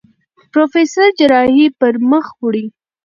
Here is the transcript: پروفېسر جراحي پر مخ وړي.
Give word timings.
پروفېسر 0.51 1.07
جراحي 1.19 1.67
پر 1.79 1.93
مخ 2.09 2.25
وړي. 2.41 2.65